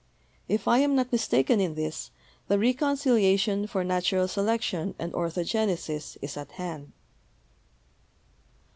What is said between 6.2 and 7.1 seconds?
is at hand."